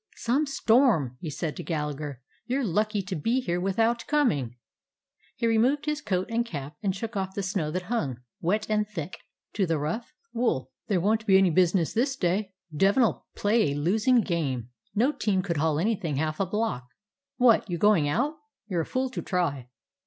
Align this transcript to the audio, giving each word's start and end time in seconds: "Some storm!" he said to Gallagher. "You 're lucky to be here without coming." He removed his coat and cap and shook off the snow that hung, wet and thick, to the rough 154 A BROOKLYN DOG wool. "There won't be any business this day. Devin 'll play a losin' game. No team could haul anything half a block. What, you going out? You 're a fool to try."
"Some 0.15 0.47
storm!" 0.47 1.19
he 1.19 1.29
said 1.29 1.55
to 1.57 1.63
Gallagher. 1.63 2.23
"You 2.47 2.59
're 2.59 2.63
lucky 2.63 3.03
to 3.03 3.15
be 3.15 3.39
here 3.39 3.61
without 3.61 4.07
coming." 4.07 4.55
He 5.35 5.45
removed 5.45 5.85
his 5.85 6.01
coat 6.01 6.27
and 6.31 6.43
cap 6.43 6.75
and 6.81 6.95
shook 6.95 7.15
off 7.15 7.35
the 7.35 7.43
snow 7.43 7.69
that 7.69 7.83
hung, 7.83 8.17
wet 8.39 8.67
and 8.67 8.87
thick, 8.89 9.19
to 9.53 9.67
the 9.67 9.77
rough 9.77 10.11
154 10.31 10.33
A 10.33 10.33
BROOKLYN 10.33 10.41
DOG 10.41 10.41
wool. 10.41 10.71
"There 10.87 11.07
won't 11.07 11.27
be 11.27 11.37
any 11.37 11.51
business 11.53 11.93
this 11.93 12.15
day. 12.15 12.51
Devin 12.75 13.03
'll 13.05 13.27
play 13.35 13.73
a 13.73 13.75
losin' 13.75 14.21
game. 14.21 14.71
No 14.95 15.11
team 15.11 15.43
could 15.43 15.57
haul 15.57 15.77
anything 15.77 16.15
half 16.15 16.39
a 16.39 16.47
block. 16.47 16.87
What, 17.37 17.69
you 17.69 17.77
going 17.77 18.09
out? 18.09 18.37
You 18.65 18.77
're 18.77 18.81
a 18.81 18.85
fool 18.87 19.11
to 19.11 19.21
try." 19.21 19.67